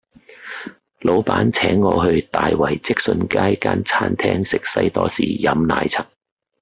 [1.01, 6.07] 老闆請我去大圍積信街間餐廳食西多士飲奶茶